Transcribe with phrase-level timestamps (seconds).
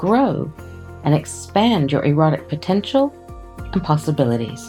[0.00, 0.50] grow,
[1.04, 3.12] and expand your erotic potential
[3.74, 4.66] and possibilities.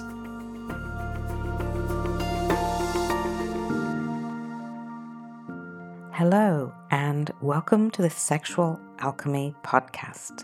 [6.11, 10.43] Hello, and welcome to the Sexual Alchemy Podcast.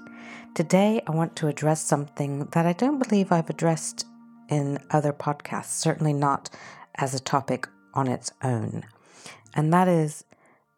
[0.55, 4.05] Today, I want to address something that I don't believe I've addressed
[4.47, 6.49] in other podcasts, certainly not
[6.95, 8.85] as a topic on its own.
[9.53, 10.23] And that is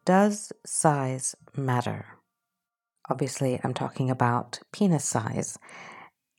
[0.04, 2.19] Does size matter?
[3.10, 5.58] Obviously, I'm talking about penis size.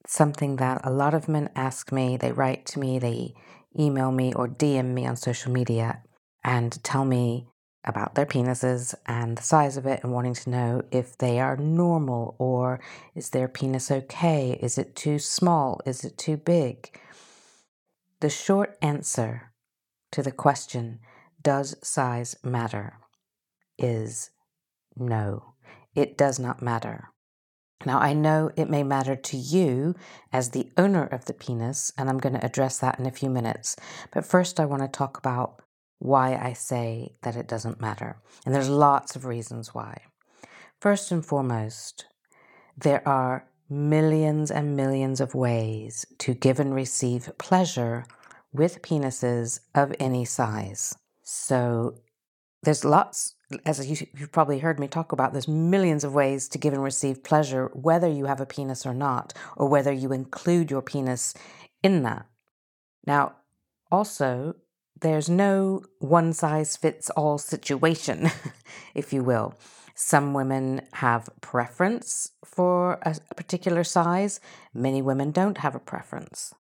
[0.07, 3.35] Something that a lot of men ask me, they write to me, they
[3.77, 6.01] email me, or DM me on social media
[6.43, 7.47] and tell me
[7.83, 11.57] about their penises and the size of it and wanting to know if they are
[11.57, 12.79] normal or
[13.15, 14.57] is their penis okay?
[14.61, 15.81] Is it too small?
[15.85, 16.97] Is it too big?
[18.21, 19.51] The short answer
[20.11, 20.99] to the question,
[21.41, 22.97] does size matter,
[23.77, 24.29] is
[24.95, 25.53] no,
[25.95, 27.09] it does not matter.
[27.85, 29.95] Now, I know it may matter to you
[30.31, 33.29] as the owner of the penis, and I'm going to address that in a few
[33.29, 33.75] minutes.
[34.13, 35.61] But first, I want to talk about
[35.97, 38.17] why I say that it doesn't matter.
[38.45, 40.01] And there's lots of reasons why.
[40.79, 42.05] First and foremost,
[42.77, 48.05] there are millions and millions of ways to give and receive pleasure
[48.51, 50.95] with penises of any size.
[51.23, 51.95] So
[52.63, 53.35] there's lots,
[53.65, 56.83] as you, have probably heard me talk about, there's millions of ways to give and
[56.83, 61.33] receive pleasure, whether you have a penis or not, or whether you include your penis
[61.83, 62.25] in that.
[63.05, 63.35] Now,
[63.91, 64.55] also,
[64.99, 68.29] there's no one size fits all situation,
[68.95, 69.55] if you will.
[69.95, 74.39] Some women have preference for a particular size.
[74.73, 76.53] Many women don't have a preference.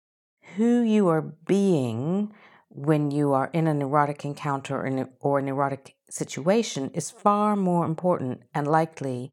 [0.56, 2.32] Who you are being
[2.70, 8.42] when you are in an erotic encounter or an erotic situation is far more important
[8.54, 9.30] and likely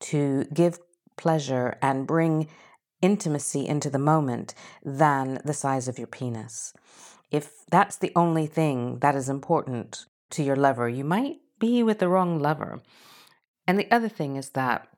[0.00, 0.78] to give
[1.16, 2.48] pleasure and bring
[3.02, 4.54] intimacy into the moment
[4.84, 6.72] than the size of your penis.
[7.30, 11.98] If that's the only thing that is important to your lover, you might be with
[11.98, 12.82] the wrong lover.
[13.66, 14.88] And the other thing is that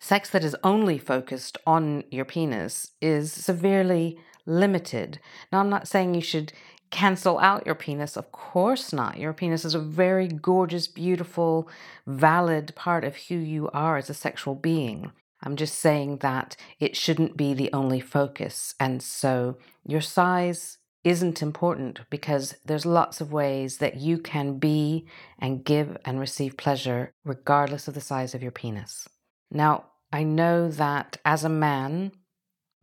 [0.00, 5.18] sex that is only focused on your penis is severely limited.
[5.50, 6.52] Now, I'm not saying you should
[6.94, 8.16] cancel out your penis.
[8.16, 9.18] Of course not.
[9.18, 11.68] Your penis is a very gorgeous, beautiful,
[12.06, 15.10] valid part of who you are as a sexual being.
[15.42, 18.76] I'm just saying that it shouldn't be the only focus.
[18.78, 25.06] And so your size isn't important because there's lots of ways that you can be
[25.40, 29.08] and give and receive pleasure regardless of the size of your penis.
[29.50, 32.12] Now, I know that as a man,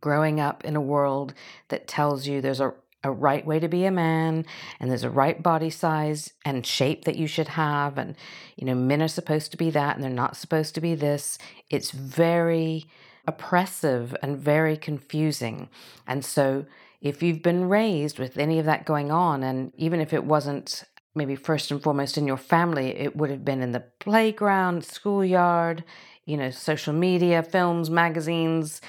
[0.02, 1.32] growing up in a world
[1.68, 2.74] that tells you there's a,
[3.04, 4.44] a right way to be a man
[4.78, 8.14] and there's a right body size and shape that you should have and
[8.56, 11.38] you know men are supposed to be that and they're not supposed to be this.
[11.70, 12.86] It's very
[13.26, 15.68] oppressive and very confusing.
[16.06, 16.66] And so
[17.00, 20.84] if you've been raised with any of that going on, and even if it wasn't
[21.14, 25.84] maybe first and foremost in your family, it would have been in the playground, schoolyard,
[26.24, 28.80] you know, social media, films, magazines,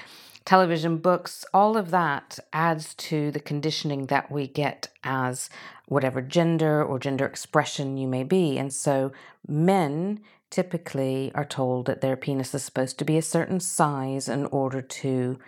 [0.45, 5.49] television, books, all of that adds to the conditioning that we get as
[5.87, 8.57] whatever gender or gender expression you may be.
[8.57, 9.11] And so
[9.47, 14.45] men typically are told that their penis is supposed to be a certain size in
[14.47, 15.39] order to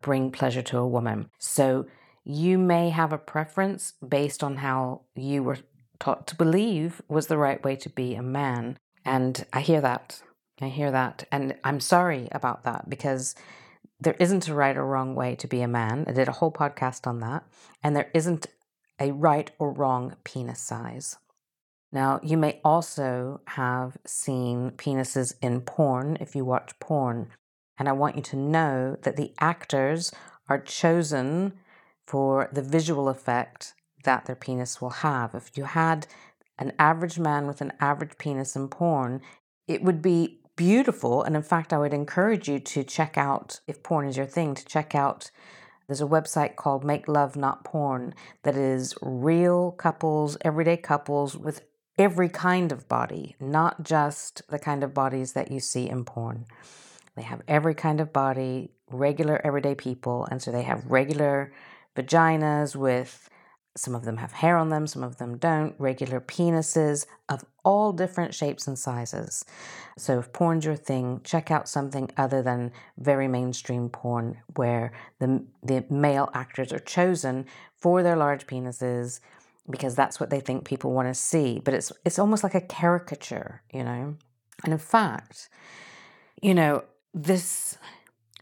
[0.00, 1.28] bring pleasure to a woman.
[1.38, 1.86] So
[2.24, 5.58] you may have a preference based on how you were
[5.98, 8.78] taught to believe was the right way to be a man.
[9.04, 10.22] And I hear that.
[10.60, 11.24] I hear that.
[11.32, 13.34] And I'm sorry about that because
[14.00, 16.04] there isn't a right or wrong way to be a man.
[16.08, 17.44] I did a whole podcast on that.
[17.82, 18.46] And there isn't
[18.98, 21.16] a right or wrong penis size.
[21.92, 27.28] Now, you may also have seen penises in porn if you watch porn.
[27.78, 30.12] And I want you to know that the actors
[30.48, 31.52] are chosen
[32.06, 33.74] for the visual effect
[34.04, 35.34] that their penis will have.
[35.34, 36.06] If you had
[36.58, 39.20] an average man with an average penis in porn,
[39.68, 41.22] it would be beautiful.
[41.22, 44.54] And in fact, I would encourage you to check out, if porn is your thing,
[44.54, 45.30] to check out.
[45.86, 48.14] There's a website called Make Love Not Porn
[48.44, 51.62] that is real couples, everyday couples with
[51.98, 56.46] every kind of body, not just the kind of bodies that you see in porn.
[57.16, 60.26] They have every kind of body, regular everyday people.
[60.30, 61.52] And so they have regular
[61.94, 63.28] vaginas with
[63.76, 67.92] some of them have hair on them, some of them don't, regular penises of all
[67.92, 69.44] different shapes and sizes.
[69.96, 75.44] So, if porn's your thing, check out something other than very mainstream porn where the,
[75.62, 77.46] the male actors are chosen
[77.76, 79.20] for their large penises
[79.70, 81.60] because that's what they think people want to see.
[81.64, 84.16] But it's, it's almost like a caricature, you know?
[84.64, 85.48] And in fact,
[86.40, 86.84] you know,
[87.14, 87.78] this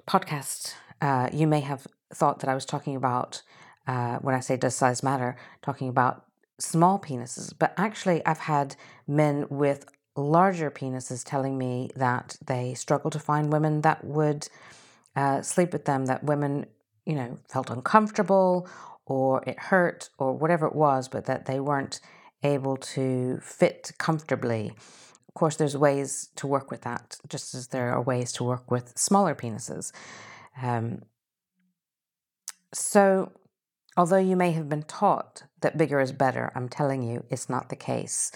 [0.07, 3.43] podcast, uh, you may have thought that I was talking about
[3.87, 6.27] uh, when I say does size matter, talking about
[6.59, 7.53] small penises.
[7.59, 9.87] But actually, I've had men with
[10.17, 14.49] larger penises telling me that they struggle to find women that would
[15.17, 16.67] uh, sleep with them, that women,
[17.07, 18.69] you know, felt uncomfortable
[19.07, 22.01] or it hurt or whatever it was, but that they weren't
[22.43, 24.73] able to fit comfortably.
[25.29, 28.71] Of course, there's ways to work with that, just as there are ways to work
[28.71, 29.93] with smaller penises.
[30.61, 31.03] Um,
[32.73, 33.33] so,
[34.01, 37.69] Although you may have been taught that bigger is better, I'm telling you, it's not
[37.69, 38.33] the case.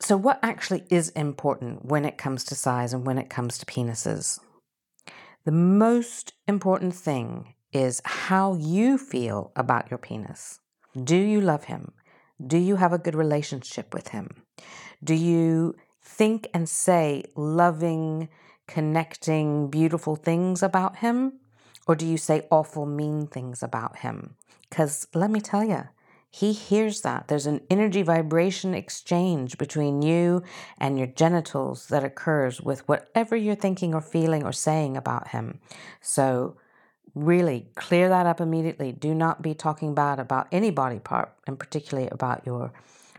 [0.00, 3.66] So, what actually is important when it comes to size and when it comes to
[3.66, 4.40] penises?
[5.44, 10.58] The most important thing is how you feel about your penis.
[11.00, 11.92] Do you love him?
[12.44, 14.42] Do you have a good relationship with him?
[15.04, 18.30] Do you think and say loving,
[18.66, 21.38] connecting, beautiful things about him?
[21.86, 24.34] Or do you say awful, mean things about him?
[24.68, 25.84] Because let me tell you,
[26.30, 27.28] he hears that.
[27.28, 30.42] There's an energy vibration exchange between you
[30.78, 35.60] and your genitals that occurs with whatever you're thinking or feeling or saying about him.
[36.02, 36.56] So,
[37.14, 38.92] really clear that up immediately.
[38.92, 42.72] Do not be talking bad about any body part, and particularly about your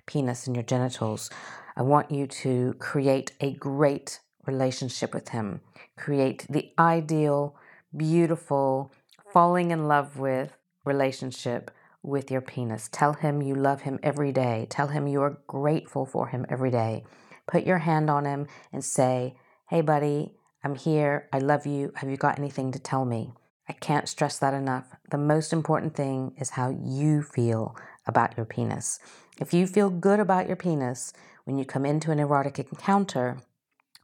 [0.05, 1.31] penis and your genitals.
[1.75, 5.61] I want you to create a great relationship with him,
[5.95, 7.55] create the ideal,
[7.95, 8.93] beautiful,
[9.31, 11.71] falling in love with relationship
[12.03, 12.89] with your penis.
[12.91, 14.67] Tell him you love him every day.
[14.69, 17.03] Tell him you are grateful for him every day.
[17.47, 19.35] Put your hand on him and say,
[19.69, 21.27] Hey, buddy, I'm here.
[21.33, 21.91] I love you.
[21.95, 23.33] Have you got anything to tell me?
[23.69, 24.85] I can't stress that enough.
[25.11, 27.75] The most important thing is how you feel
[28.05, 28.99] about your penis.
[29.39, 31.11] If you feel good about your penis
[31.43, 33.37] when you come into an erotic encounter,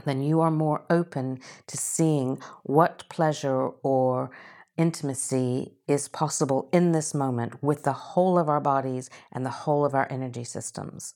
[0.06, 4.32] then you are more open to seeing what pleasure or
[4.76, 9.86] intimacy is possible in this moment with the whole of our bodies and the whole
[9.86, 11.14] of our energy systems.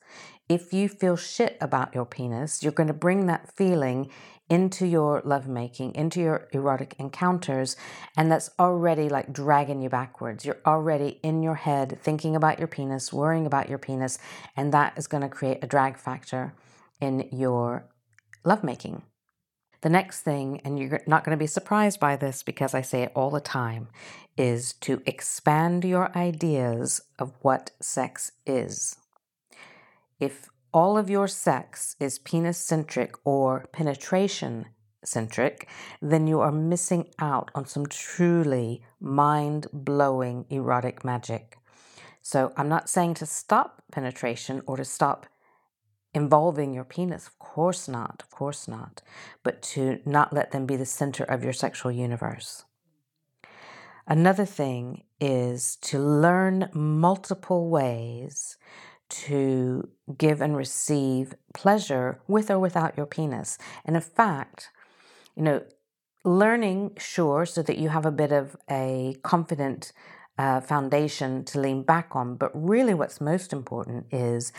[0.48, 4.10] If you feel shit about your penis, you're going to bring that feeling
[4.50, 7.76] into your lovemaking, into your erotic encounters,
[8.16, 10.46] and that's already like dragging you backwards.
[10.46, 14.20] You're already in your head thinking about your penis, worrying about your penis,
[14.56, 16.54] and that is going to create a drag factor
[17.02, 17.86] in your
[18.44, 19.04] lovemaking.
[19.82, 23.04] The next thing, and you're not going to be surprised by this because I say
[23.04, 23.90] it all the time,
[24.36, 28.98] is to expand your ideas of what sex is.
[30.20, 34.66] If all of your sex is penis centric or penetration
[35.06, 35.68] centric,
[36.02, 41.58] then you are missing out on some truly mind blowing erotic magic.
[42.22, 45.28] So I'm not saying to stop penetration or to stop
[46.18, 47.28] involving your penis.
[47.28, 49.02] Of course not, of course not.
[49.44, 52.66] But to not let them be the center of your sexual universe.
[54.08, 58.58] Another thing is to learn multiple ways
[59.10, 63.58] to give and receive pleasure with or without your penis.
[63.86, 64.70] And in fact,
[65.36, 65.62] you know,
[66.24, 69.94] learning, sure, so that you have a bit of a confident
[70.38, 72.36] uh, foundation to lean back on.
[72.36, 74.52] But really, what's most important is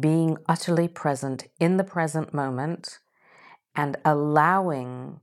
[0.00, 2.98] being utterly present in the present moment
[3.74, 5.20] and allowing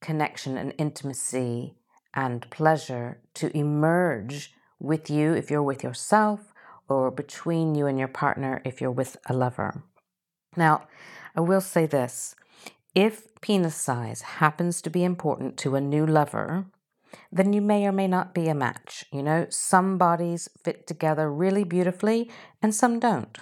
[0.00, 1.74] connection and intimacy
[2.14, 6.52] and pleasure to emerge with you if you're with yourself
[6.88, 9.82] or between you and your partner if you're with a lover.
[10.56, 10.88] Now,
[11.36, 12.34] I will say this
[12.94, 16.66] if penis size happens to be important to a new lover,
[17.30, 19.04] then you may or may not be a match.
[19.12, 23.38] You know, some bodies fit together really beautifully and some don't.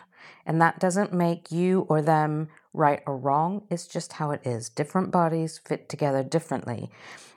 [0.49, 3.67] And that doesn't make you or them right or wrong.
[3.71, 4.71] It's just how it is.
[4.71, 6.90] Different bodies fit together differently.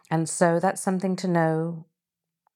[0.09, 1.85] And so that's something to know.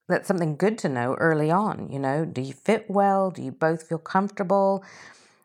[0.08, 1.90] That's something good to know early on.
[1.92, 3.30] You know, do you fit well?
[3.30, 4.82] Do you both feel comfortable?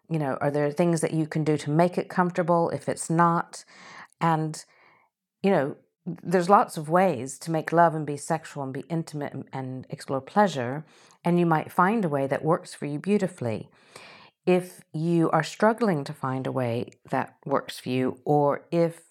[0.09, 3.09] You know, are there things that you can do to make it comfortable if it's
[3.09, 3.65] not?
[4.21, 4.63] And,
[5.43, 5.75] you know,
[6.05, 10.21] there's lots of ways to make love and be sexual and be intimate and explore
[10.21, 10.85] pleasure.
[11.25, 13.67] And you might find a way that works for you beautifully
[14.45, 19.01] if you are struggling to find a way that works for you, or if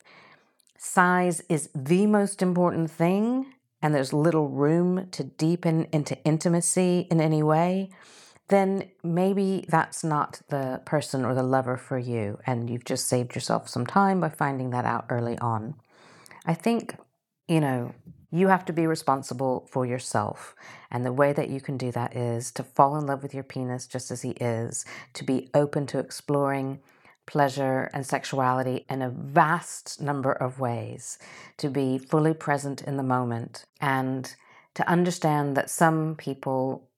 [0.76, 7.20] size is the most important thing and there's little room to deepen into intimacy in
[7.20, 7.90] any way,
[8.48, 13.34] then maybe that's not the person or the lover for you, and you've just saved
[13.34, 15.74] yourself some time by finding that out early on.
[16.44, 16.96] I think,
[17.50, 17.92] you know,
[18.30, 20.54] you have to be responsible for yourself.
[20.90, 23.42] And the way that you can do that is to fall in love with your
[23.42, 26.78] penis just as he is, to be open to exploring
[27.26, 31.18] pleasure and sexuality in a vast number of ways,
[31.56, 34.36] to be fully present in the moment, and
[34.74, 36.88] to understand that some people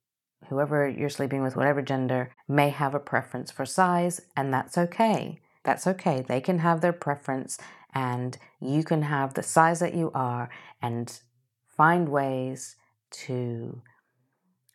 [0.49, 5.41] whoever you're sleeping with, whatever gender, may have a preference for size, and that's okay.
[5.65, 6.23] That's okay.
[6.27, 7.59] They can have their preference,
[7.95, 10.49] and you can have the size that you are
[10.81, 11.21] and
[11.69, 12.77] find ways
[13.11, 13.83] to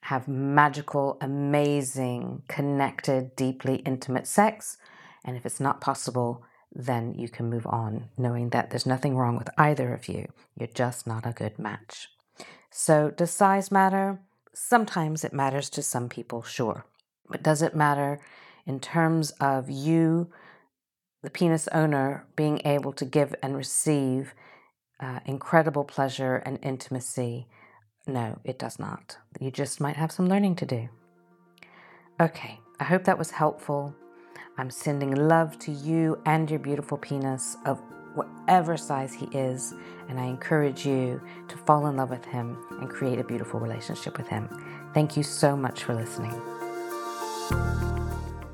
[0.01, 4.77] have magical, amazing, connected, deeply intimate sex.
[5.25, 9.37] And if it's not possible, then you can move on, knowing that there's nothing wrong
[9.37, 10.27] with either of you.
[10.55, 12.09] You're just not a good match.
[12.69, 14.19] So, does size matter?
[14.53, 16.85] Sometimes it matters to some people, sure.
[17.29, 18.19] But does it matter
[18.65, 20.29] in terms of you,
[21.27, 24.33] the penis owner, being able to give and receive
[25.01, 27.47] uh, incredible pleasure and intimacy?
[28.07, 29.17] No, it does not.
[29.37, 30.87] You just might have some learning to do.
[32.21, 33.93] Okay, I hope that was helpful.
[34.57, 37.81] I'm sending love to you and your beautiful penis of
[38.15, 39.73] whatever size he is,
[40.07, 44.17] and I encourage you to fall in love with him and create a beautiful relationship
[44.17, 44.47] with him.
[44.93, 46.41] Thank you so much for listening.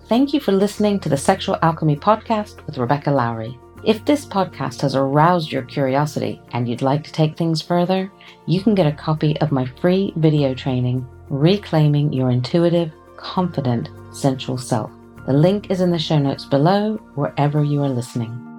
[0.10, 3.58] Thank you for listening to the Sexual Alchemy Podcast with Rebecca Lowrie.
[3.86, 8.12] If this podcast has aroused your curiosity and you'd like to take things further,
[8.46, 14.58] you can get a copy of my free video training, Reclaiming Your Intuitive, Confident, Sensual
[14.58, 14.92] Self.
[15.26, 18.53] The link is in the show notes below, wherever you are listening.